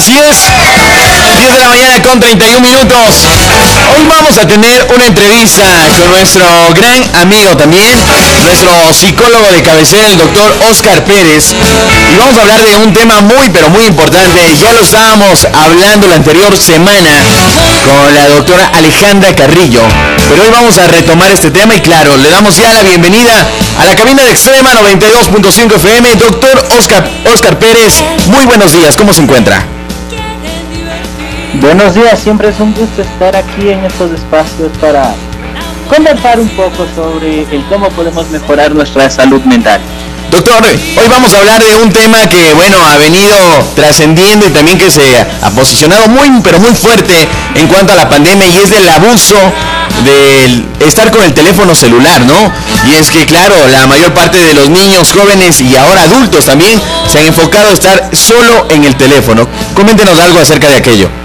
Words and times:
Así 0.00 0.16
es, 0.16 0.48
10 1.36 1.52
de 1.52 1.58
la 1.58 1.68
mañana 1.68 2.02
con 2.02 2.18
31 2.18 2.60
minutos. 2.60 3.26
Hoy 3.92 4.06
vamos 4.08 4.38
a 4.38 4.46
tener 4.46 4.88
una 4.94 5.04
entrevista 5.04 5.62
con 5.88 6.08
nuestro 6.08 6.46
gran 6.72 7.04
amigo 7.20 7.54
también, 7.54 8.00
nuestro 8.42 8.94
psicólogo 8.94 9.52
de 9.52 9.62
cabecera, 9.62 10.08
el 10.08 10.16
doctor 10.16 10.56
Oscar 10.70 11.04
Pérez. 11.04 11.52
Y 11.52 12.16
vamos 12.16 12.38
a 12.38 12.40
hablar 12.40 12.64
de 12.64 12.76
un 12.76 12.94
tema 12.94 13.20
muy, 13.20 13.50
pero 13.50 13.68
muy 13.68 13.84
importante. 13.84 14.56
Ya 14.56 14.72
lo 14.72 14.80
estábamos 14.80 15.46
hablando 15.52 16.08
la 16.08 16.14
anterior 16.14 16.56
semana 16.56 17.10
con 17.84 18.14
la 18.14 18.26
doctora 18.28 18.70
Alejandra 18.72 19.34
Carrillo. 19.36 19.82
Pero 20.30 20.44
hoy 20.44 20.50
vamos 20.50 20.78
a 20.78 20.86
retomar 20.86 21.30
este 21.30 21.50
tema 21.50 21.74
y 21.74 21.80
claro, 21.80 22.16
le 22.16 22.30
damos 22.30 22.56
ya 22.56 22.72
la 22.72 22.82
bienvenida 22.84 23.46
a 23.78 23.84
la 23.84 23.94
cabina 23.94 24.22
de 24.22 24.30
Extrema 24.30 24.72
92.5 24.72 25.74
FM, 25.76 26.14
doctor 26.16 26.68
Oscar, 26.78 27.06
Oscar 27.34 27.58
Pérez. 27.58 28.02
Muy 28.28 28.46
buenos 28.46 28.72
días, 28.72 28.96
¿cómo 28.96 29.12
se 29.12 29.20
encuentra? 29.20 29.62
Buenos 31.54 31.94
días, 31.94 32.18
siempre 32.20 32.48
es 32.48 32.60
un 32.60 32.72
gusto 32.72 33.02
estar 33.02 33.34
aquí 33.34 33.70
en 33.70 33.84
estos 33.84 34.12
espacios 34.12 34.70
para 34.80 35.14
conversar 35.88 36.38
un 36.38 36.48
poco 36.50 36.86
sobre 36.94 37.42
el 37.42 37.64
cómo 37.68 37.88
podemos 37.90 38.30
mejorar 38.30 38.72
nuestra 38.72 39.10
salud 39.10 39.42
mental. 39.42 39.80
Doctor, 40.30 40.62
hoy 40.64 41.08
vamos 41.08 41.34
a 41.34 41.38
hablar 41.38 41.60
de 41.62 41.74
un 41.74 41.92
tema 41.92 42.28
que, 42.28 42.54
bueno, 42.54 42.76
ha 42.86 42.96
venido 42.98 43.34
trascendiendo 43.74 44.46
y 44.46 44.50
también 44.50 44.78
que 44.78 44.92
se 44.92 45.02
ha 45.42 45.50
posicionado 45.50 46.06
muy, 46.06 46.30
pero 46.42 46.60
muy 46.60 46.70
fuerte 46.70 47.28
en 47.56 47.66
cuanto 47.66 47.94
a 47.94 47.96
la 47.96 48.08
pandemia 48.08 48.46
y 48.46 48.58
es 48.58 48.70
del 48.70 48.88
abuso 48.88 49.34
del 50.04 50.68
estar 50.78 51.10
con 51.10 51.24
el 51.24 51.34
teléfono 51.34 51.74
celular, 51.74 52.20
¿no? 52.22 52.52
Y 52.88 52.94
es 52.94 53.10
que, 53.10 53.26
claro, 53.26 53.56
la 53.66 53.86
mayor 53.88 54.14
parte 54.14 54.38
de 54.38 54.54
los 54.54 54.70
niños, 54.70 55.12
jóvenes 55.12 55.60
y 55.60 55.74
ahora 55.74 56.04
adultos 56.04 56.46
también 56.46 56.80
se 57.08 57.18
han 57.18 57.26
enfocado 57.26 57.70
a 57.70 57.72
estar 57.72 58.10
solo 58.16 58.68
en 58.70 58.84
el 58.84 58.94
teléfono. 58.94 59.48
Coméntenos 59.74 60.18
algo 60.20 60.38
acerca 60.38 60.68
de 60.68 60.76
aquello. 60.76 61.19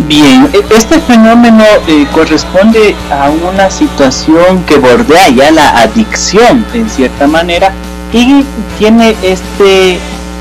Bien, 0.00 0.50
e, 0.52 0.74
este 0.74 1.00
fenómeno 1.00 1.64
eh, 1.86 2.06
corresponde 2.12 2.94
a 3.10 3.30
una 3.30 3.70
situación 3.70 4.64
que 4.64 4.76
bordea 4.76 5.28
ya 5.28 5.50
la 5.50 5.80
adicción 5.80 6.64
en 6.74 6.90
cierta 6.90 7.26
manera 7.26 7.72
y 8.12 8.44
tiene 8.78 9.16
este 9.22 9.98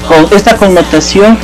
con 0.07 0.27
esta 0.35 0.57
connotación 0.57 1.37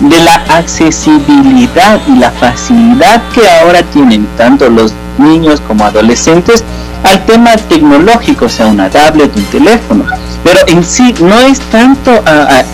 de 0.00 0.18
la 0.20 0.34
accesibilidad 0.48 2.00
y 2.08 2.18
la 2.18 2.30
facilidad 2.30 3.22
que 3.34 3.48
ahora 3.48 3.82
tienen 3.82 4.26
tanto 4.36 4.68
los 4.68 4.94
niños 5.18 5.60
como 5.60 5.84
adolescentes 5.84 6.64
al 7.04 7.24
tema 7.26 7.56
tecnológico, 7.56 8.48
sea 8.48 8.66
una 8.66 8.88
tablet, 8.88 9.34
un 9.36 9.44
teléfono. 9.46 10.04
Pero 10.44 10.60
en 10.66 10.84
sí 10.84 11.14
no 11.20 11.38
es 11.40 11.60
tanto 11.60 12.10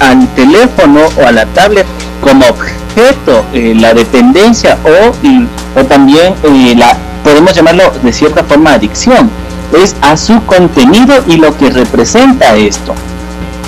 al 0.01 0.29
teléfono 0.35 1.01
o 1.21 1.27
a 1.27 1.33
la 1.33 1.47
tablet 1.47 1.87
como 2.23 2.45
objeto 2.47 3.45
eh, 3.53 3.75
la 3.79 3.95
dependencia 3.95 4.79
o, 4.85 5.81
o 5.81 5.85
también 5.85 6.35
eh, 6.45 6.75
la 6.77 6.97
podemos 7.25 7.55
llamarlo 7.55 7.93
de 8.03 8.13
cierta 8.13 8.45
forma 8.45 8.73
adicción. 8.75 9.31
Es 9.73 9.95
a 10.01 10.17
su 10.17 10.43
contenido 10.47 11.23
y 11.27 11.37
lo 11.37 11.57
que 11.57 11.71
representa 11.71 12.57
esto. 12.57 12.95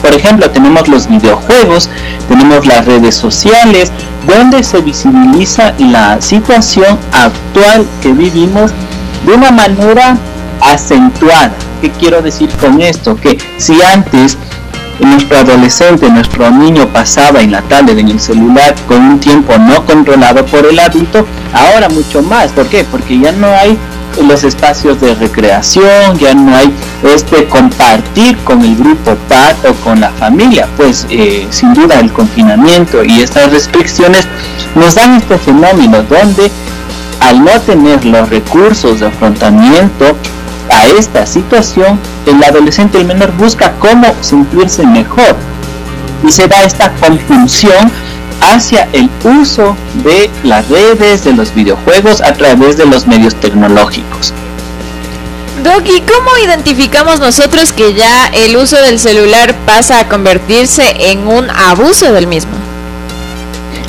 Por 0.01 0.15
ejemplo 0.15 0.51
tenemos 0.51 0.89
los 0.89 1.07
videojuegos 1.09 1.91
tenemos 2.31 2.65
las 2.65 2.87
redes 2.87 3.17
sociales 3.17 3.91
donde 4.27 4.63
se 4.63 4.81
visibiliza 4.81 5.75
la 5.79 6.21
situación 6.21 6.99
actual 7.13 7.85
que 8.01 8.13
vivimos 8.13 8.71
de 9.27 9.35
una 9.35 9.51
manera 9.51 10.17
acentuada. 10.61 11.53
¿qué 11.81 11.91
quiero 11.91 12.23
decir 12.23 12.49
con 12.61 12.81
esto? 12.81 13.17
que 13.17 13.39
si 13.59 13.83
antes 13.83 14.39
nuestro 15.07 15.39
adolescente, 15.39 16.11
nuestro 16.11 16.51
niño 16.51 16.89
pasaba 16.89 17.41
en 17.41 17.53
la 17.53 17.63
tablet, 17.63 17.99
en 17.99 18.09
el 18.09 18.21
celular, 18.21 18.75
con 18.87 19.03
un 19.03 19.21
tiempo 19.21 19.57
no 19.59 19.85
controlado 19.85 20.45
por 20.47 20.67
el 20.67 20.79
adulto, 20.79 21.27
ahora 21.53 21.89
mucho 21.89 22.23
más. 22.23 22.53
¿Por 22.53 22.67
qué? 22.69 22.85
Porque 22.85 23.19
ya 23.19 23.33
no 23.33 23.49
hay 23.49 23.79
los 24.27 24.45
espacios 24.45 25.01
de 25.01 25.15
recreación, 25.15 26.19
ya 26.19 26.35
no 26.35 26.55
hay 26.55 26.73
este 27.15 27.47
compartir 27.47 28.37
con 28.39 28.63
el 28.63 28.77
grupo 28.77 29.17
PAT 29.29 29.65
o 29.67 29.75
con 29.85 30.01
la 30.01 30.11
familia, 30.11 30.69
pues 30.77 31.07
eh, 31.11 31.47
sin 31.51 31.73
duda 31.73 32.01
el 32.01 32.13
confinamiento 32.13 33.05
y 33.05 33.21
estas 33.21 33.53
restricciones 33.53 34.27
nos 34.75 34.95
dan 34.95 35.15
este 35.15 35.39
fenómeno 35.39 36.03
donde 36.03 36.51
al 37.21 37.45
no 37.45 37.61
tener 37.61 38.05
los 38.05 38.29
recursos 38.29 39.01
de 39.01 39.07
afrontamiento 39.07 40.17
a 40.71 40.87
esta 40.87 41.27
situación, 41.27 41.99
el 42.27 42.43
adolescente, 42.43 42.99
el 42.99 43.07
menor, 43.07 43.33
busca 43.33 43.73
cómo 43.79 44.07
sentirse 44.21 44.87
mejor 44.87 45.37
y 46.27 46.31
se 46.31 46.49
da 46.49 46.63
esta 46.63 46.93
confusión 46.95 47.91
hacia 48.41 48.89
el 48.93 49.11
uso 49.41 49.77
de 50.05 50.31
las 50.45 50.69
redes, 50.69 51.25
de 51.25 51.33
los 51.33 51.55
videojuegos 51.55 52.21
a 52.21 52.33
través 52.33 52.77
de 52.77 52.87
los 52.87 53.07
medios 53.07 53.35
tecnológicos. 53.35 54.33
Doc, 55.63 55.85
¿y 55.87 56.01
cómo 56.01 56.31
identificamos 56.43 57.21
nosotros 57.21 57.73
que 57.73 57.93
ya 57.93 58.29
el 58.29 58.57
uso 58.57 58.77
del 58.77 58.99
celular 58.99 59.55
pasa 59.67 60.01
a 60.01 60.09
convertirse 60.09 61.11
en 61.11 61.27
un 61.29 61.51
abuso 61.51 62.13
del 62.13 62.27
mismo? 62.27 62.53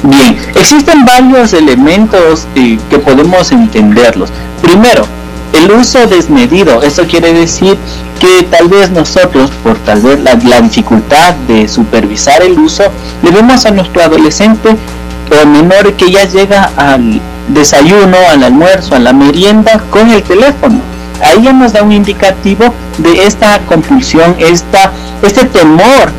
Bien, 0.03 0.37
existen 0.55 1.05
varios 1.05 1.53
elementos 1.53 2.45
eh, 2.55 2.77
que 2.89 2.99
podemos 2.99 3.51
entenderlos. 3.51 4.31
Primero, 4.61 5.07
el 5.53 5.71
uso 5.71 6.07
desmedido, 6.07 6.81
eso 6.81 7.05
quiere 7.07 7.33
decir 7.33 7.77
que 8.19 8.43
tal 8.43 8.67
vez 8.67 8.91
nosotros, 8.91 9.51
por 9.63 9.77
tal 9.79 10.01
vez 10.01 10.19
la, 10.19 10.61
dificultad 10.61 11.33
de 11.47 11.67
supervisar 11.67 12.41
el 12.41 12.57
uso, 12.59 12.83
le 13.23 13.31
vemos 13.31 13.65
a 13.65 13.71
nuestro 13.71 14.03
adolescente 14.03 14.69
o 14.69 15.47
menor 15.47 15.93
que 15.93 16.11
ya 16.11 16.25
llega 16.25 16.71
al 16.75 17.19
desayuno, 17.49 18.17
al 18.29 18.43
almuerzo, 18.43 18.95
a 18.95 18.99
la 18.99 19.13
merienda 19.13 19.81
con 19.89 20.09
el 20.09 20.23
teléfono. 20.23 20.79
Ahí 21.23 21.43
ya 21.43 21.53
nos 21.53 21.73
da 21.73 21.83
un 21.83 21.91
indicativo 21.91 22.73
de 22.97 23.25
esta 23.25 23.59
compulsión, 23.67 24.35
esta, 24.39 24.91
este 25.21 25.45
temor 25.45 26.11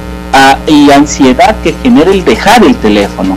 y 0.66 0.91
ansiedad 0.91 1.56
que 1.62 1.75
genera 1.82 2.10
el 2.10 2.25
dejar 2.25 2.64
el 2.64 2.75
teléfono 2.76 3.37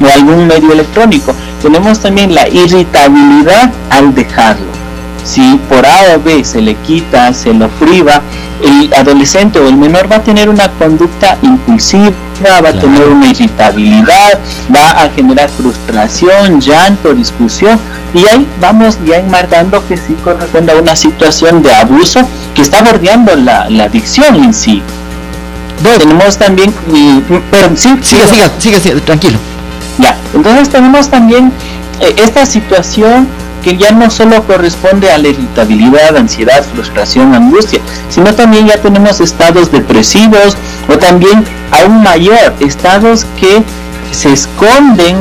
o 0.00 0.12
algún 0.12 0.46
medio 0.46 0.72
electrónico. 0.72 1.34
Tenemos 1.60 2.00
también 2.00 2.34
la 2.34 2.48
irritabilidad 2.48 3.70
al 3.90 4.14
dejarlo 4.14 4.81
si 5.24 5.56
por 5.68 5.86
A 5.86 6.14
o 6.16 6.20
B 6.20 6.44
se 6.44 6.60
le 6.60 6.74
quita, 6.76 7.32
se 7.32 7.52
lo 7.52 7.68
priva, 7.68 8.22
el 8.62 8.92
adolescente 8.94 9.58
o 9.58 9.68
el 9.68 9.76
menor 9.76 10.10
va 10.10 10.16
a 10.16 10.22
tener 10.22 10.48
una 10.48 10.68
conducta 10.72 11.36
impulsiva, 11.42 12.12
va 12.62 12.68
a 12.68 12.72
tener 12.72 13.08
una 13.08 13.26
irritabilidad, 13.28 14.38
va 14.74 15.02
a 15.02 15.10
generar 15.10 15.48
frustración, 15.50 16.60
llanto, 16.60 17.14
discusión, 17.14 17.78
y 18.14 18.26
ahí 18.26 18.46
vamos 18.60 18.98
ya 19.06 19.18
enmarcando 19.18 19.86
que 19.88 19.96
sí 19.96 20.14
corresponde 20.22 20.72
a 20.72 20.76
una 20.76 20.96
situación 20.96 21.62
de 21.62 21.74
abuso 21.74 22.20
que 22.54 22.62
está 22.62 22.82
bordeando 22.82 23.34
la, 23.36 23.62
adicción 23.84 24.36
en 24.36 24.52
sí. 24.54 24.82
Tenemos 25.98 26.38
también, 26.38 26.72
pero 27.50 27.70
sí, 27.74 27.98
siga, 28.02 28.26
siga, 28.28 28.50
siga, 28.58 28.78
siga, 28.78 29.00
tranquilo. 29.00 29.38
Ya, 29.98 30.16
entonces 30.32 30.68
tenemos 30.68 31.08
también 31.08 31.52
eh, 32.00 32.14
esta 32.18 32.46
situación 32.46 33.26
que 33.62 33.76
ya 33.76 33.92
no 33.92 34.10
solo 34.10 34.42
corresponde 34.44 35.10
a 35.10 35.18
la 35.18 35.28
irritabilidad, 35.28 36.16
ansiedad, 36.16 36.64
frustración, 36.74 37.34
angustia, 37.34 37.80
sino 38.08 38.34
también 38.34 38.66
ya 38.66 38.76
tenemos 38.78 39.20
estados 39.20 39.70
depresivos 39.70 40.56
o 40.88 40.98
también 40.98 41.44
aún 41.70 42.02
mayor, 42.02 42.54
estados 42.60 43.26
que 43.38 43.62
se 44.10 44.32
esconden 44.32 45.16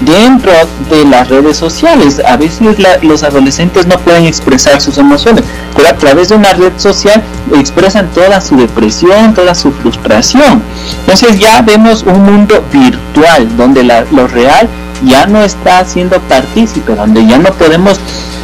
dentro 0.00 0.52
de 0.90 1.04
las 1.04 1.28
redes 1.28 1.56
sociales. 1.56 2.20
A 2.26 2.36
veces 2.36 2.76
los 3.02 3.22
adolescentes 3.22 3.86
no 3.86 3.98
pueden 3.98 4.26
expresar 4.26 4.80
sus 4.80 4.98
emociones, 4.98 5.44
pero 5.74 5.88
a 5.88 5.94
través 5.94 6.28
de 6.28 6.36
una 6.36 6.52
red 6.52 6.72
social 6.76 7.22
expresan 7.54 8.08
toda 8.10 8.40
su 8.40 8.56
depresión, 8.56 9.34
toda 9.34 9.54
su 9.54 9.72
frustración. 9.72 10.62
Entonces 11.00 11.38
ya 11.38 11.62
vemos 11.62 12.02
un 12.02 12.24
mundo 12.24 12.64
virtual 12.72 13.56
donde 13.56 13.84
lo 13.84 14.26
real 14.28 14.68
ya 15.04 15.26
no 15.26 15.42
está 15.42 15.84
siendo 15.84 16.20
partícipe, 16.22 16.94
donde 16.94 17.26
ya 17.26 17.38
no 17.38 17.52
podemos 17.52 17.98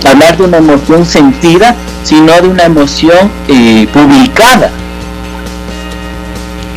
hablar 0.06 0.36
de 0.36 0.44
una 0.44 0.58
emoción 0.58 1.06
sentida, 1.06 1.74
sino 2.04 2.32
de 2.40 2.48
una 2.48 2.64
emoción 2.64 3.30
eh, 3.48 3.86
publicada. 3.92 4.70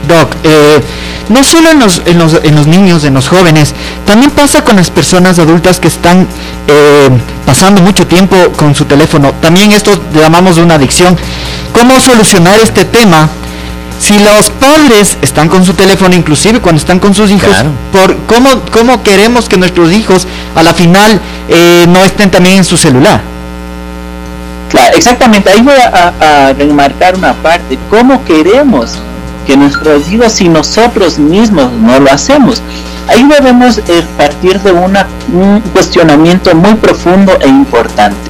Doc, 0.07 0.35
eh, 0.43 0.81
no 1.29 1.43
solo 1.43 1.71
en 1.71 1.79
los, 1.79 2.01
en, 2.05 2.19
los, 2.19 2.39
en 2.43 2.55
los, 2.55 2.67
niños, 2.67 3.03
en 3.03 3.15
los 3.15 3.27
jóvenes, 3.27 3.73
también 4.05 4.31
pasa 4.31 4.63
con 4.63 4.75
las 4.75 4.91
personas 4.91 5.39
adultas 5.39 5.79
que 5.79 5.87
están 5.87 6.27
eh, 6.67 7.09
pasando 7.45 7.81
mucho 7.81 8.05
tiempo 8.05 8.35
con 8.55 8.75
su 8.75 8.85
teléfono. 8.85 9.33
También 9.41 9.71
esto 9.71 9.91
llamamos 10.13 10.55
de 10.55 10.63
una 10.63 10.75
adicción. 10.75 11.17
¿Cómo 11.73 11.99
solucionar 11.99 12.59
este 12.59 12.85
tema 12.85 13.27
si 13.99 14.19
los 14.19 14.49
padres 14.51 15.17
están 15.21 15.49
con 15.49 15.63
su 15.63 15.73
teléfono, 15.73 16.15
inclusive 16.15 16.59
cuando 16.59 16.79
están 16.79 16.99
con 16.99 17.13
sus 17.13 17.31
hijos, 17.31 17.55
por 17.91 18.17
cómo, 18.25 18.49
cómo 18.71 19.03
queremos 19.03 19.47
que 19.47 19.57
nuestros 19.57 19.91
hijos 19.91 20.27
a 20.55 20.63
la 20.63 20.73
final 20.73 21.19
eh, 21.49 21.85
no 21.87 22.03
estén 22.03 22.29
también 22.29 22.57
en 22.57 22.65
su 22.65 22.77
celular. 22.77 23.21
Claro, 24.69 24.97
exactamente. 24.97 25.49
Ahí 25.49 25.61
voy 25.61 25.75
a, 25.75 26.53
remarcar 26.57 27.15
una 27.15 27.33
parte. 27.33 27.79
¿Cómo 27.89 28.23
queremos 28.25 28.97
que 29.47 29.55
nuestros 29.55 30.09
hijos, 30.09 30.33
si 30.33 30.49
nosotros 30.49 31.17
mismos 31.17 31.71
no 31.71 31.99
lo 31.99 32.11
hacemos? 32.11 32.61
Ahí 33.07 33.23
debemos 33.23 33.77
eh, 33.77 34.03
partir 34.17 34.59
de 34.61 34.71
una, 34.71 35.07
un 35.31 35.61
cuestionamiento 35.61 36.53
muy 36.55 36.73
profundo 36.75 37.37
e 37.39 37.47
importante. 37.47 38.24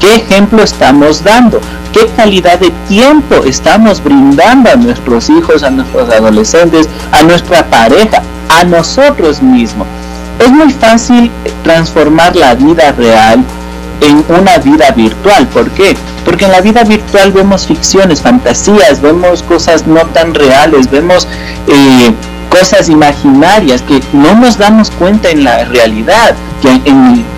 ¿Qué 0.00 0.14
ejemplo 0.14 0.62
estamos 0.62 1.22
dando? 1.22 1.60
¿Qué 1.92 2.06
calidad 2.16 2.58
de 2.58 2.70
tiempo 2.88 3.44
estamos 3.44 4.02
brindando 4.02 4.70
a 4.70 4.76
nuestros 4.76 5.28
hijos, 5.28 5.62
a 5.62 5.70
nuestros 5.70 6.08
adolescentes, 6.08 6.88
a 7.12 7.22
nuestra 7.22 7.66
pareja, 7.66 8.22
a 8.48 8.64
nosotros 8.64 9.42
mismos? 9.42 9.86
Es 10.38 10.50
muy 10.50 10.72
fácil 10.72 11.30
transformar 11.62 12.34
la 12.34 12.54
vida 12.54 12.92
real 12.92 13.44
en 14.00 14.24
una 14.28 14.56
vida 14.56 14.90
virtual. 14.92 15.46
¿Por 15.48 15.70
qué? 15.72 15.94
Porque 16.24 16.46
en 16.46 16.52
la 16.52 16.62
vida 16.62 16.82
virtual 16.84 17.32
vemos 17.32 17.66
ficciones, 17.66 18.22
fantasías, 18.22 19.02
vemos 19.02 19.42
cosas 19.42 19.86
no 19.86 20.00
tan 20.06 20.32
reales, 20.32 20.90
vemos 20.90 21.28
eh, 21.66 22.10
cosas 22.48 22.88
imaginarias 22.88 23.82
que 23.82 24.00
no 24.14 24.34
nos 24.34 24.56
damos 24.56 24.90
cuenta 24.90 25.28
en 25.28 25.44
la 25.44 25.64
realidad, 25.64 26.34
que 26.62 26.80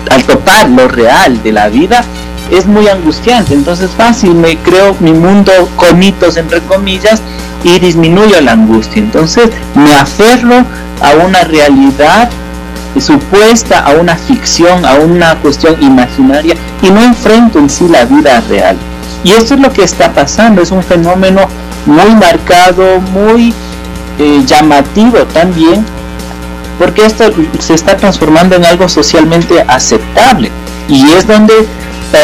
al 0.09 0.23
topar 0.23 0.69
lo 0.69 0.87
real 0.87 1.43
de 1.43 1.51
la 1.51 1.67
vida 1.67 2.05
es 2.51 2.65
muy 2.65 2.87
angustiante. 2.87 3.53
Entonces 3.53 3.91
fácil, 3.91 4.35
me 4.35 4.57
creo 4.57 4.95
mi 4.99 5.13
mundo 5.13 5.51
con 5.75 5.97
mitos 5.99 6.37
entre 6.37 6.61
comillas 6.61 7.21
y 7.63 7.79
disminuyo 7.79 8.41
la 8.41 8.53
angustia. 8.53 9.01
Entonces 9.01 9.49
me 9.75 9.93
aferro 9.95 10.65
a 11.01 11.25
una 11.25 11.43
realidad 11.43 12.29
supuesta, 12.99 13.79
a 13.79 13.91
una 13.93 14.15
ficción, 14.15 14.85
a 14.85 14.95
una 14.95 15.35
cuestión 15.39 15.81
imaginaria 15.81 16.55
y 16.81 16.89
no 16.89 17.01
enfrento 17.01 17.59
en 17.59 17.69
sí 17.69 17.87
la 17.87 18.05
vida 18.05 18.41
real. 18.49 18.77
Y 19.23 19.31
esto 19.31 19.55
es 19.55 19.59
lo 19.61 19.71
que 19.71 19.83
está 19.83 20.11
pasando, 20.13 20.61
es 20.61 20.71
un 20.71 20.83
fenómeno 20.83 21.47
muy 21.85 22.13
marcado, 22.15 22.99
muy 23.13 23.53
eh, 24.19 24.43
llamativo 24.45 25.19
también, 25.33 25.85
porque 26.77 27.05
esto 27.05 27.25
se 27.59 27.73
está 27.73 27.95
transformando 27.97 28.55
en 28.55 28.65
algo 28.65 28.89
socialmente 28.89 29.63
aceptable 29.67 30.51
y 30.87 31.11
es 31.11 31.25
donde 31.25 31.53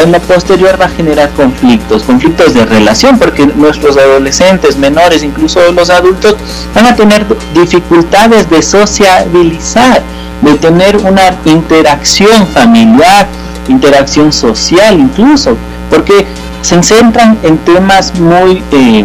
lo 0.06 0.18
posterior 0.20 0.80
va 0.80 0.86
a 0.86 0.88
generar 0.88 1.30
conflictos, 1.30 2.02
conflictos 2.04 2.54
de 2.54 2.64
relación, 2.64 3.18
porque 3.18 3.46
nuestros 3.46 3.96
adolescentes, 3.96 4.76
menores, 4.76 5.22
incluso 5.22 5.60
los 5.72 5.90
adultos, 5.90 6.36
van 6.74 6.86
a 6.86 6.94
tener 6.94 7.26
dificultades 7.54 8.48
de 8.48 8.62
sociabilizar, 8.62 10.02
de 10.42 10.54
tener 10.54 10.96
una 10.98 11.36
interacción 11.44 12.46
familiar, 12.48 13.26
interacción 13.68 14.32
social 14.32 14.98
incluso, 14.98 15.56
porque 15.90 16.26
se 16.62 16.82
centran 16.82 17.38
en 17.42 17.58
temas 17.58 18.14
muy... 18.18 18.62
Eh, 18.72 19.04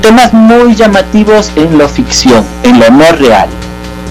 temas 0.00 0.32
muy 0.32 0.76
llamativos 0.76 1.50
en 1.56 1.76
lo 1.76 1.88
ficción, 1.88 2.44
en 2.62 2.78
lo 2.78 2.88
no 2.90 3.10
real. 3.12 3.48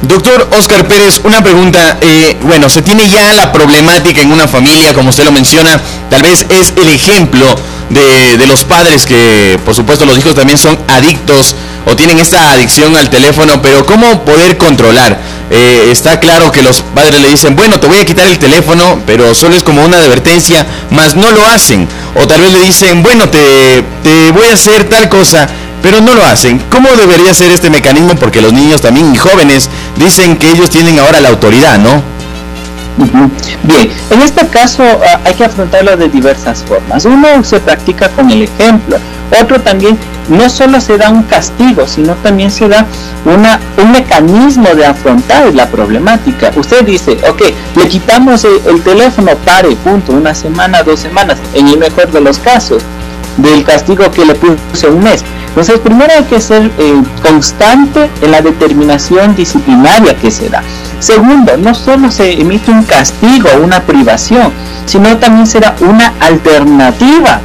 Doctor 0.02 0.48
Oscar 0.58 0.88
Pérez, 0.88 1.20
una 1.24 1.44
pregunta. 1.44 1.98
Eh, 2.00 2.38
bueno, 2.44 2.70
se 2.70 2.82
tiene 2.82 3.10
ya 3.10 3.34
la 3.34 3.52
problemática 3.52 4.22
en 4.22 4.32
una 4.32 4.48
familia, 4.48 4.94
como 4.94 5.10
usted 5.10 5.26
lo 5.26 5.32
menciona, 5.32 5.80
tal 6.10 6.22
vez 6.22 6.46
es 6.50 6.74
el 6.78 6.90
ejemplo 6.90 7.46
de, 7.90 8.48
los 8.48 8.64
padres 8.64 9.06
que, 9.06 9.60
por 9.66 9.76
supuesto, 9.76 10.06
los 10.06 10.18
hijos 10.18 10.36
también 10.36 10.58
son 10.58 10.78
adictos 10.88 11.56
o 11.86 11.96
tienen 11.96 12.18
esta 12.18 12.52
adicción 12.52 12.96
al 12.96 13.10
teléfono, 13.10 13.62
pero 13.62 13.86
¿cómo 13.86 14.24
poder 14.24 14.58
controlar? 14.58 15.20
Eh, 15.52 15.90
está 15.92 16.20
claro 16.20 16.52
que 16.52 16.62
los 16.62 16.82
padres 16.82 17.22
le 17.22 17.30
dicen, 17.30 17.56
bueno, 17.56 17.80
te 17.80 17.88
voy 17.88 18.00
a 18.00 18.06
quitar 18.06 18.28
el 18.28 18.40
teléfono, 18.40 19.02
pero 19.06 19.36
solo 19.36 19.56
es 19.56 19.64
como 19.64 19.84
una 19.84 19.98
advertencia, 19.98 20.66
más 20.92 21.16
no 21.16 21.32
lo 21.32 21.46
hacen. 21.46 21.88
O 22.16 22.26
tal 22.26 22.42
vez 22.42 22.52
le 22.54 22.62
dicen, 22.62 23.04
bueno, 23.04 23.28
te 23.30 23.84
voy 24.32 24.48
a 24.48 24.54
hacer 24.54 24.88
tal 24.88 25.10
cosa, 25.10 25.50
pero 25.82 26.02
no 26.02 26.16
lo 26.16 26.26
hacen. 26.26 26.60
¿Cómo 26.70 26.90
debería 26.96 27.34
ser 27.34 27.52
este 27.52 27.70
mecanismo? 27.70 28.16
Porque 28.16 28.42
los 28.42 28.54
niños 28.54 28.82
también 28.82 29.14
y 29.14 29.18
jóvenes 29.18 29.70
dicen 29.98 30.38
que 30.38 30.50
ellos 30.52 30.70
tienen 30.70 31.00
ahora 31.00 31.22
la 31.22 31.30
autoridad, 31.30 31.78
¿no? 31.78 32.02
Bien, 33.64 33.90
en 34.10 34.22
este 34.22 34.46
caso 34.48 34.84
ah, 34.84 35.22
hay 35.24 35.34
que 35.34 35.46
afrontarlo 35.46 35.96
de 35.96 36.10
diversas 36.10 36.64
formas. 36.64 37.06
Uno 37.06 37.44
se 37.44 37.60
practica 37.60 38.10
con 38.10 38.30
el 38.30 38.44
ejemplo, 38.44 38.98
otro 39.40 39.62
también 39.62 39.98
no 40.28 40.50
solo 40.50 40.82
se 40.82 40.98
da 40.98 41.10
un 41.10 41.24
castigo, 41.24 41.88
sino 41.88 42.14
también 42.16 42.52
se 42.52 42.68
da 42.68 42.86
una, 43.26 43.60
un 43.82 43.92
mecanismo 43.92 44.68
de 44.76 44.86
afrontar 44.86 45.54
la 45.54 45.68
problemática. 45.68 46.52
Usted 46.56 46.86
dice, 46.86 47.18
ok, 47.28 47.42
le 47.76 47.88
quitamos 47.88 48.46
el, 48.46 48.82
teléfono, 48.82 49.32
pare, 49.46 49.76
punto, 49.78 50.14
una 50.14 50.36
semana, 50.36 50.84
dos 50.84 51.00
semanas, 51.00 51.38
en 51.54 51.68
el 51.68 51.78
mejor 51.78 52.12
de 52.12 52.22
los 52.22 52.38
casos, 52.40 52.84
del 53.38 53.64
castigo 53.64 54.12
que 54.12 54.26
le 54.26 54.36
puse 54.36 54.88
un 54.88 55.04
mes. 55.04 55.24
Entonces, 55.60 55.82
primero 55.82 56.14
hay 56.16 56.24
que 56.24 56.40
ser 56.40 56.72
eh, 56.78 57.04
constante 57.22 58.10
en 58.22 58.32
la 58.32 58.42
determinación 58.42 59.36
disciplinaria 59.36 60.16
que 60.16 60.32
se 60.32 60.48
da. 60.48 60.64
Segundo, 61.02 61.58
no 61.58 61.76
solo 61.76 62.10
se 62.12 62.32
emite 62.40 62.72
un 62.72 62.84
castigo, 62.84 63.50
una 63.62 63.82
privación, 63.82 64.54
sino 64.86 65.18
también 65.18 65.46
será 65.46 65.76
una 65.82 66.14
alternativa 66.22 67.42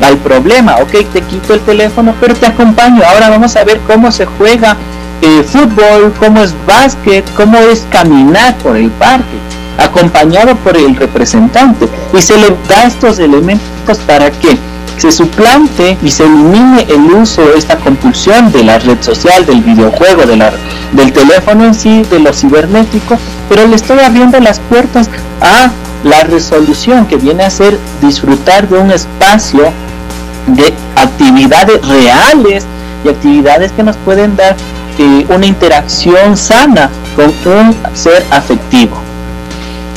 al 0.00 0.16
problema. 0.16 0.76
Ok, 0.76 0.92
te 1.12 1.20
quito 1.20 1.52
el 1.52 1.60
teléfono, 1.60 2.14
pero 2.18 2.34
te 2.34 2.46
acompaño. 2.46 3.02
Ahora 3.06 3.28
vamos 3.28 3.54
a 3.54 3.64
ver 3.64 3.78
cómo 3.86 4.10
se 4.12 4.24
juega 4.24 4.74
eh, 5.20 5.42
fútbol, 5.42 6.14
cómo 6.18 6.42
es 6.42 6.54
básquet, 6.66 7.30
cómo 7.34 7.58
es 7.58 7.86
caminar 7.90 8.56
por 8.62 8.78
el 8.78 8.88
parque, 8.92 9.38
acompañado 9.76 10.56
por 10.56 10.74
el 10.74 10.96
representante. 10.96 11.86
Y 12.16 12.22
se 12.22 12.38
le 12.38 12.48
da 12.66 12.84
estos 12.84 13.18
elementos 13.18 13.98
para 14.06 14.30
que 14.30 14.56
se 14.98 15.12
suplante 15.12 15.96
y 16.02 16.10
se 16.10 16.24
elimine 16.24 16.86
el 16.88 17.12
uso, 17.14 17.42
esta 17.54 17.76
compulsión 17.76 18.50
de 18.52 18.64
la 18.64 18.78
red 18.78 19.00
social, 19.00 19.46
del 19.46 19.62
videojuego, 19.62 20.26
de 20.26 20.36
la, 20.36 20.52
del 20.92 21.12
teléfono 21.12 21.64
en 21.64 21.74
sí, 21.74 22.02
de 22.10 22.18
lo 22.18 22.32
cibernético, 22.32 23.18
pero 23.48 23.66
le 23.66 23.76
estoy 23.76 24.00
abriendo 24.00 24.40
las 24.40 24.60
puertas 24.60 25.08
a 25.40 25.70
la 26.04 26.24
resolución 26.24 27.06
que 27.06 27.16
viene 27.16 27.44
a 27.44 27.50
ser 27.50 27.78
disfrutar 28.00 28.68
de 28.68 28.78
un 28.78 28.90
espacio 28.90 29.72
de 30.46 30.72
actividades 30.96 31.86
reales 31.86 32.66
y 33.04 33.08
actividades 33.08 33.72
que 33.72 33.82
nos 33.82 33.96
pueden 33.98 34.36
dar 34.36 34.56
eh, 34.98 35.26
una 35.28 35.46
interacción 35.46 36.36
sana 36.36 36.90
con 37.14 37.26
un 37.52 37.76
ser 37.94 38.24
afectivo. 38.30 39.07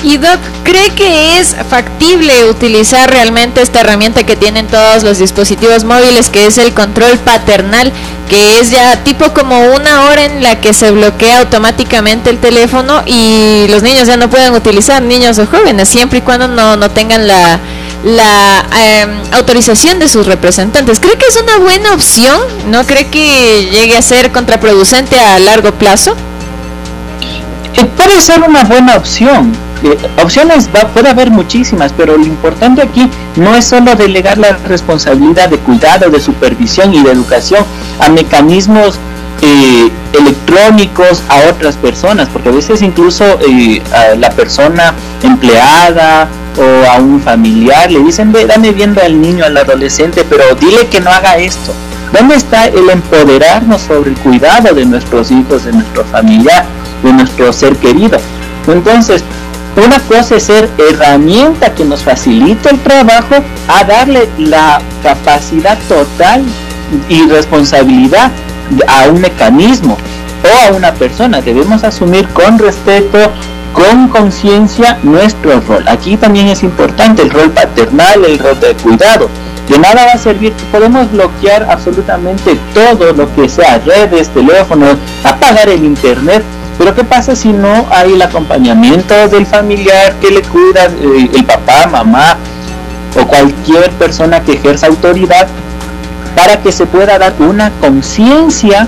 ¿Y 0.04 0.18
Doc 0.18 0.40
cree 0.64 0.90
que 0.92 1.40
es 1.40 1.56
factible 1.70 2.46
utilizar 2.46 3.10
realmente 3.10 3.62
esta 3.62 3.82
herramienta 3.82 4.24
que 4.24 4.36
tienen 4.36 4.66
todos 4.66 5.04
los 5.04 5.20
dispositivos 5.20 5.84
móviles, 5.84 6.30
que 6.30 6.48
es 6.48 6.58
el 6.58 6.74
control 6.74 7.20
paternal, 7.20 7.92
que 8.28 8.60
es 8.60 8.72
ya 8.72 9.04
tipo 9.04 9.32
como 9.34 9.60
una 9.76 10.06
hora 10.06 10.26
en 10.26 10.42
la 10.42 10.60
que 10.60 10.74
se 10.74 10.90
bloquea 10.90 11.40
automáticamente 11.40 12.32
el 12.32 12.40
teléfono 12.40 13.04
y 13.06 13.68
los 13.70 13.84
niños 13.84 14.08
ya 14.08 14.18
no 14.18 14.28
pueden 14.30 14.54
utilizar, 14.54 15.04
niños 15.04 15.38
o 15.38 15.46
jóvenes, 15.46 15.88
siempre 15.88 16.20
y 16.20 16.22
cuando 16.22 16.48
no, 16.48 16.78
no 16.78 16.90
tengan 16.90 17.28
la, 17.28 17.60
em, 18.80 19.10
autorización 19.34 20.00
de 20.00 20.08
sus 20.08 20.26
representantes. 20.26 21.00
¿Cree 21.00 21.16
que 21.16 21.28
es 21.28 21.40
una 21.44 21.58
buena 21.58 21.94
opción? 21.94 22.40
¿No 22.72 22.86
cree 22.88 23.06
que 23.08 23.70
llegue 23.72 23.96
a 23.96 24.02
ser 24.02 24.32
contraproducente 24.32 25.20
a 25.20 25.38
largo 25.38 25.74
plazo? 25.74 26.16
Eh, 27.76 27.86
puede 27.96 28.20
ser 28.20 28.42
una 28.42 28.64
buena 28.64 28.96
opción 28.96 29.71
opciones 30.22 30.70
va, 30.76 30.88
puede 30.88 31.10
haber 31.10 31.32
muchísimas, 31.32 31.94
pero 31.94 32.18
lo 32.18 32.26
importante 32.26 32.82
aquí 32.82 33.10
no 33.36 33.56
es 33.56 33.66
solo 33.66 33.96
delegar 33.96 34.38
la 34.38 34.58
responsabilidad 34.68 35.50
de 35.50 35.58
cuidado, 35.58 36.10
de 36.10 36.20
supervisión 36.20 36.94
y 36.94 37.04
de 37.04 37.12
educación 37.12 37.66
a 38.00 38.10
mecanismos 38.10 39.00
eh, 39.42 39.90
electrónicos 40.14 41.24
a 41.28 41.50
otras 41.50 41.76
personas, 41.76 42.30
porque 42.30 42.50
a 42.50 42.52
veces 42.52 42.82
incluso 42.82 43.26
eh, 43.48 43.82
a 43.94 44.16
la 44.16 44.30
persona 44.30 44.94
empleada 45.24 46.28
o 46.58 46.90
a 46.90 46.98
un 46.98 47.22
familiar 47.22 47.92
le 47.92 48.00
dicen, 48.00 48.32
ve, 48.32 48.46
dame 48.46 48.72
viendo 48.72 49.02
al 49.02 49.20
niño, 49.20 49.46
al 49.46 49.58
adolescente, 49.58 50.26
pero 50.30 50.44
dile 50.56 50.88
que 50.88 51.00
no 51.00 51.10
haga 51.10 51.38
esto. 51.38 51.74
¿Dónde 52.14 52.36
está 52.36 52.68
el 52.68 52.90
empoderarnos 52.90 53.82
sobre 53.82 54.12
el 54.12 54.18
cuidado 54.18 54.76
de 54.76 54.86
nuestros 54.86 55.32
hijos, 55.32 55.64
de 55.64 55.72
nuestro 55.72 56.04
familiar, 56.06 56.66
de 57.04 57.14
nuestro 57.14 57.52
ser 57.54 57.76
querido? 57.78 58.20
Entonces, 58.68 59.24
una 59.78 60.00
cosa 60.00 60.36
es 60.36 60.44
ser 60.44 60.70
herramienta 60.78 61.74
que 61.74 61.86
nos 61.86 62.04
facilita 62.04 62.70
el 62.70 62.80
trabajo 62.80 63.36
a 63.68 63.84
darle 63.84 64.30
la 64.38 64.82
capacidad 65.02 65.78
total 65.88 66.44
y 67.08 67.26
responsabilidad 67.28 68.32
a 68.88 69.10
un 69.10 69.22
mecanismo 69.22 69.98
o 70.44 70.68
a 70.68 70.76
una 70.76 70.94
persona. 70.94 71.42
Debemos 71.42 71.84
asumir 71.84 72.28
con 72.30 72.60
respeto, 72.60 73.18
con 73.74 74.10
conciencia 74.10 74.98
nuestro 75.04 75.62
rol. 75.62 75.86
Aquí 75.88 76.18
también 76.18 76.48
es 76.48 76.64
importante 76.64 77.22
el 77.22 77.30
rol 77.30 77.52
paternal, 77.52 78.26
el 78.26 78.40
rol 78.40 78.60
de 78.60 78.74
cuidado. 78.76 79.30
De 79.70 79.80
nada 79.80 80.06
va 80.06 80.12
a 80.12 80.18
servir, 80.18 80.52
podemos 80.70 81.10
bloquear 81.12 81.66
absolutamente 81.70 82.60
todo 82.74 83.14
lo 83.14 83.34
que 83.36 83.48
sea 83.48 83.78
redes, 83.78 84.28
teléfonos, 84.30 84.98
apagar 85.24 85.70
el 85.70 85.86
internet, 85.86 86.44
pero 86.82 86.96
¿qué 86.96 87.04
pasa 87.04 87.36
si 87.36 87.54
no 87.54 87.86
hay 87.92 88.14
el 88.14 88.22
acompañamiento 88.24 89.28
del 89.28 89.46
familiar 89.46 90.16
que 90.16 90.32
le 90.32 90.42
cuida, 90.42 90.86
eh, 90.86 91.30
el 91.32 91.46
papá, 91.46 91.86
mamá 91.86 92.38
o 93.22 93.28
cualquier 93.28 93.92
persona 93.92 94.42
que 94.42 94.54
ejerza 94.54 94.88
autoridad 94.88 95.48
para 96.36 96.60
que 96.60 96.72
se 96.72 96.88
pueda 96.88 97.20
dar 97.20 97.36
una 97.38 97.70
conciencia 97.82 98.88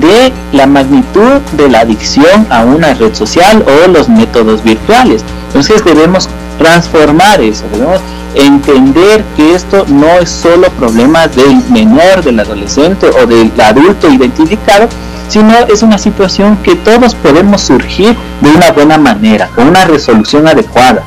de 0.00 0.32
la 0.52 0.68
magnitud 0.68 1.40
de 1.54 1.68
la 1.68 1.80
adicción 1.80 2.46
a 2.48 2.64
una 2.64 2.94
red 2.94 3.12
social 3.12 3.64
o 3.66 3.88
los 3.88 4.08
métodos 4.08 4.62
virtuales. 4.62 5.24
Entonces 5.48 5.84
debemos 5.84 6.28
transformar 6.58 7.40
eso, 7.40 7.64
debemos 7.72 8.00
entender 8.36 9.24
que 9.36 9.56
esto 9.56 9.84
no 9.88 10.06
es 10.20 10.30
solo 10.30 10.68
problema 10.78 11.26
del 11.26 11.60
menor, 11.70 12.22
del 12.22 12.38
adolescente 12.38 13.10
o 13.20 13.26
del 13.26 13.50
adulto 13.60 14.08
identificado, 14.08 14.88
sino 15.30 15.54
es 15.72 15.82
una 15.82 15.96
situación 15.96 16.56
que 16.58 16.74
todos 16.74 17.14
podemos 17.14 17.60
surgir 17.62 18.16
de 18.40 18.50
una 18.50 18.72
buena 18.72 18.98
manera, 18.98 19.48
con 19.54 19.68
una 19.68 19.84
resolución 19.84 20.48
adecuada. 20.48 21.02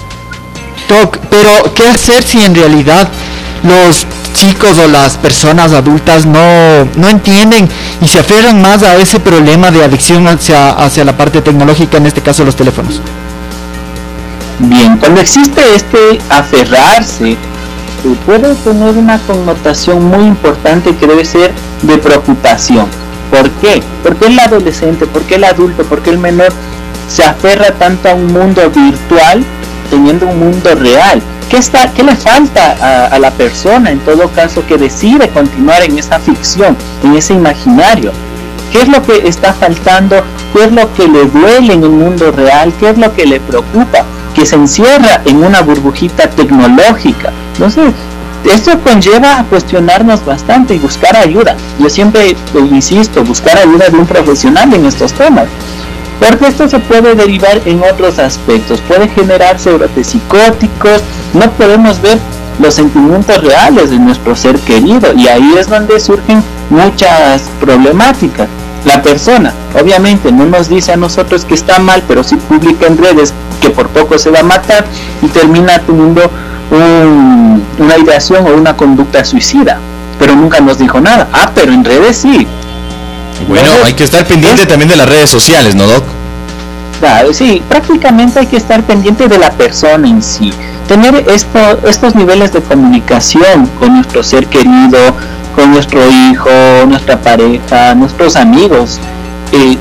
Doc, 0.88 1.18
pero 1.30 1.74
¿qué 1.76 1.90
hacer 1.90 2.24
si 2.24 2.42
en 2.42 2.56
realidad 2.56 3.10
los 3.64 4.08
chicos 4.34 4.78
o 4.80 4.88
las 4.88 5.18
personas 5.18 5.74
adultas 5.74 6.26
no, 6.26 6.86
no 6.96 7.10
entienden 7.10 7.68
y 8.02 8.08
se 8.08 8.20
aferran 8.20 8.62
más 8.62 8.82
a 8.84 8.96
ese 8.96 9.20
problema 9.20 9.72
de 9.72 9.84
adicción 9.84 10.26
hacia, 10.28 10.72
hacia 10.72 11.04
la 11.04 11.18
parte 11.18 11.42
tecnológica, 11.42 11.98
en 11.98 12.06
este 12.06 12.22
caso 12.22 12.46
los 12.46 12.56
teléfonos? 12.56 13.02
Bien, 14.60 14.98
cuando 14.98 15.20
existe 15.20 15.62
este 15.76 16.22
aferrarse, 16.30 17.36
puede 18.26 18.56
tener 18.56 18.98
una 18.98 19.18
connotación 19.20 20.06
muy 20.06 20.26
importante 20.26 20.96
que 20.96 21.08
debe 21.08 21.26
ser 21.26 21.52
de 21.82 21.98
preocupación. 21.98 23.03
¿Por 23.34 23.50
qué? 23.50 23.82
Porque 24.04 24.28
el 24.28 24.38
adolescente, 24.38 25.08
porque 25.08 25.36
el 25.36 25.44
adulto, 25.44 25.84
porque 25.86 26.12
el 26.12 26.20
menor 26.20 26.54
se 27.10 27.24
aferra 27.24 27.72
tanto 27.72 28.10
a 28.10 28.14
un 28.14 28.32
mundo 28.32 28.70
virtual 28.70 29.44
teniendo 29.90 30.28
un 30.28 30.40
mundo 30.40 30.76
real. 30.76 31.20
¿Qué, 31.50 31.58
está, 31.58 31.92
qué 31.94 32.04
le 32.04 32.16
falta 32.16 32.76
a, 32.80 33.06
a 33.08 33.18
la 33.18 33.32
persona 33.32 33.90
en 33.90 34.00
todo 34.02 34.30
caso 34.30 34.64
que 34.68 34.78
decide 34.78 35.30
continuar 35.30 35.82
en 35.82 35.98
esa 35.98 36.20
ficción, 36.20 36.78
en 37.04 37.16
ese 37.16 37.34
imaginario? 37.34 38.12
¿Qué 38.72 38.84
es 38.84 38.88
lo 38.88 39.02
que 39.02 39.28
está 39.28 39.52
faltando? 39.52 40.24
¿Qué 40.54 40.66
es 40.66 40.72
lo 40.72 40.94
que 40.94 41.08
le 41.08 41.26
duele 41.26 41.74
en 41.74 41.84
el 41.84 41.90
mundo 41.90 42.32
real? 42.32 42.72
¿Qué 42.80 42.92
es 42.92 43.00
lo 43.00 43.14
que 43.16 43.26
le 43.26 43.40
preocupa? 43.40 44.06
Que 44.36 44.46
se 44.46 44.56
encierra 44.56 45.22
en 45.26 45.44
una 45.44 45.62
burbujita 45.62 46.30
tecnológica. 46.30 47.32
Entonces, 47.54 47.94
esto 48.52 48.78
conlleva 48.80 49.40
a 49.40 49.44
cuestionarnos 49.46 50.26
bastante 50.26 50.76
y 50.76 50.80
buscar 50.80 51.16
ayuda. 51.16 51.56
Yo 51.80 51.90
siempre 51.90 52.36
insisto, 52.56 53.24
buscar 53.24 53.58
ayuda 53.58 53.90
de 53.90 53.98
un 53.98 54.06
profesional 54.06 54.74
en 54.74 54.86
estos 54.86 55.14
temas. 55.14 55.48
Porque 56.20 56.48
esto 56.48 56.68
se 56.68 56.80
puede 56.80 57.16
derivar 57.16 57.62
en 57.66 57.82
otros 57.84 58.20
aspectos. 58.20 58.80
Puede 58.82 59.08
generarse 59.10 59.72
brotes 59.74 60.08
psicóticos. 60.08 61.02
No 61.34 61.50
podemos 61.52 62.02
ver 62.02 62.18
los 62.60 62.76
sentimientos 62.76 63.44
reales 63.44 63.90
de 63.90 64.00
nuestro 64.00 64.36
ser 64.36 64.60
querido. 64.60 65.14
Y 65.16 65.28
ahí 65.28 65.56
es 65.58 65.68
donde 65.68 66.00
surgen 66.00 66.44
muchas 66.70 67.44
problemáticas. 67.60 68.48
La 68.86 69.02
persona, 69.02 69.54
obviamente, 69.82 70.32
no 70.32 70.46
nos 70.46 70.68
dice 70.68 70.92
a 70.92 70.98
nosotros 70.98 71.46
que 71.46 71.54
está 71.54 71.80
mal, 71.80 72.04
pero 72.06 72.24
sí 72.24 72.36
publica 72.36 72.86
en 72.86 72.98
redes 72.98 73.34
que 73.62 73.70
por 73.70 73.88
poco 73.88 74.18
se 74.18 74.30
va 74.30 74.42
a 74.42 74.44
matar 74.44 74.86
y 75.22 75.28
termina 75.28 75.80
teniendo 75.80 76.30
un, 76.74 77.64
una 77.78 77.98
ideación 77.98 78.46
o 78.46 78.56
una 78.56 78.76
conducta 78.76 79.24
suicida. 79.24 79.80
Pero 80.20 80.36
nunca 80.36 80.60
nos 80.60 80.78
dijo 80.78 81.00
nada. 81.02 81.28
Ah, 81.34 81.52
pero 81.54 81.72
en 81.72 81.84
redes 81.84 82.18
sí. 82.18 82.48
Bueno, 83.48 83.64
Entonces, 83.64 83.86
hay 83.86 83.94
que 83.94 84.04
estar 84.04 84.26
pendiente 84.26 84.66
también 84.66 84.90
de 84.90 84.96
las 84.96 85.08
redes 85.08 85.30
sociales, 85.30 85.76
¿no, 85.76 85.86
Doc? 85.86 86.04
Claro, 87.00 87.34
sí, 87.34 87.62
prácticamente 87.68 88.40
hay 88.40 88.48
que 88.48 88.56
estar 88.56 88.82
pendiente 88.84 89.28
de 89.28 89.38
la 89.38 89.52
persona 89.52 90.08
en 90.08 90.22
sí. 90.22 90.54
Tener 90.88 91.26
esto, 91.30 91.60
estos 91.86 92.16
niveles 92.16 92.54
de 92.54 92.62
comunicación 92.62 93.70
con 93.80 93.96
nuestro 93.96 94.24
ser 94.24 94.48
querido, 94.48 95.00
con 95.56 95.72
nuestro 95.72 96.00
hijo, 96.10 96.50
nuestra 96.88 97.20
pareja, 97.20 97.94
nuestros 97.96 98.36
amigos. 98.36 99.00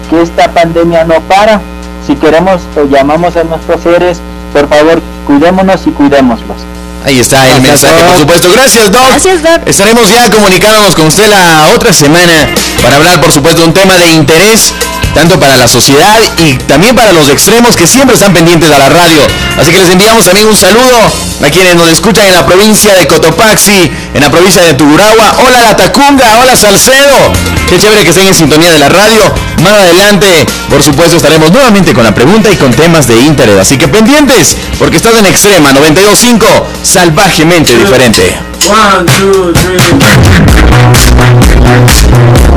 que 0.09 0.23
esta 0.23 0.51
pandemia 0.53 1.05
no 1.05 1.21
para. 1.21 1.61
Si 2.07 2.15
queremos 2.15 2.63
o 2.79 2.85
llamamos 2.87 3.37
a 3.37 3.45
nuestros 3.45 3.83
seres, 3.83 4.21
por 4.55 4.67
favor, 4.71 5.03
cuidémonos 5.27 5.87
y 5.87 5.91
cuidémoslos. 5.91 6.57
Ahí 7.05 7.19
está 7.19 7.49
el 7.49 7.61
Gracias 7.61 7.63
mensaje, 7.63 8.03
por 8.05 8.19
supuesto. 8.19 8.49
Gracias, 8.53 8.93
Doc. 8.93 9.07
Gracias, 9.09 9.43
Doc. 9.43 9.67
Estaremos 9.67 10.09
ya 10.09 10.31
comunicándonos 10.31 10.95
con 10.95 11.07
usted 11.07 11.29
la 11.29 11.69
otra 11.75 11.93
semana 11.93 12.49
para 12.83 12.97
hablar, 12.97 13.21
por 13.21 13.33
supuesto, 13.33 13.63
de 13.63 13.69
un 13.69 13.75
tema 13.75 13.97
de 13.97 14.13
interés 14.13 14.73
tanto 15.15 15.39
para 15.39 15.57
la 15.57 15.69
sociedad 15.69 16.19
y 16.39 16.55
también 16.55 16.95
para 16.95 17.13
los 17.13 17.29
extremos 17.29 17.77
que 17.77 17.87
siempre 17.87 18.15
están 18.15 18.33
pendientes 18.33 18.71
a 18.71 18.79
la 18.79 18.89
radio. 18.89 19.21
Así 19.59 19.71
que 19.71 19.79
les 19.79 19.91
enviamos 19.91 20.25
también 20.25 20.49
un 20.49 20.57
saludo 20.57 20.99
a 21.45 21.51
quienes 21.51 21.77
nos 21.77 21.91
escuchan 21.91 22.27
en 22.27 22.35
la 22.35 22.47
provincia 22.47 22.95
de 22.95 23.07
Cotopaxi, 23.07 23.93
en 24.15 24.21
la 24.23 24.31
provincia 24.31 24.63
de 24.63 24.75
Tuguragua. 24.75 25.37
Hola 25.45 25.61
La 25.61 25.77
Tacunga, 25.77 26.39
hola 26.41 26.57
Salcedo. 26.57 27.33
Qué 27.69 27.79
chévere 27.79 28.05
que 28.05 28.11
estén 28.11 28.29
en 28.29 28.35
sintonía 28.35 28.73
de 28.73 28.79
la 28.79 28.89
radio. 28.89 29.23
Más 29.63 29.73
adelante, 29.73 30.47
por 30.69 30.83
supuesto, 30.83 31.17
estaremos 31.17 31.51
nuevamente 31.51 31.93
con 31.95 32.05
la 32.05 32.15
pregunta 32.15 32.51
y 32.51 32.57
con 32.57 32.73
temas 32.73 33.07
de 33.07 33.21
interés. 33.21 33.59
Así 33.59 33.77
que 33.79 33.89
pendientes, 33.89 34.57
porque 34.79 34.97
estás 34.97 35.15
en 35.17 35.27
Extrema 35.27 35.73
925, 35.73 36.47
salvajemente 36.83 37.77
diferente. 37.77 38.39